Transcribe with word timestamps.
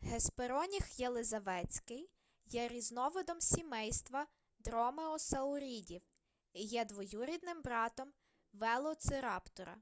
геспероніх 0.00 1.00
єлизаветський 1.00 2.10
є 2.46 2.68
різновидом 2.68 3.40
сімейства 3.40 4.26
дромеосаурідів 4.58 6.02
і 6.52 6.62
є 6.62 6.84
двоюрідним 6.84 7.62
братом 7.62 8.12
велоцираптора 8.52 9.76